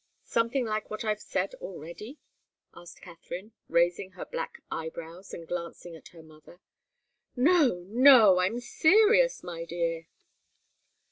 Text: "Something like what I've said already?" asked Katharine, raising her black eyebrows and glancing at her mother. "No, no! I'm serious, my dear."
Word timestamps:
"Something 0.25 0.65
like 0.65 0.89
what 0.89 1.05
I've 1.05 1.21
said 1.21 1.53
already?" 1.61 2.17
asked 2.73 3.01
Katharine, 3.03 3.51
raising 3.69 4.13
her 4.13 4.25
black 4.25 4.63
eyebrows 4.71 5.31
and 5.31 5.47
glancing 5.47 5.95
at 5.95 6.07
her 6.07 6.23
mother. 6.23 6.59
"No, 7.35 7.83
no! 7.87 8.39
I'm 8.39 8.59
serious, 8.59 9.43
my 9.43 9.63
dear." 9.63 10.07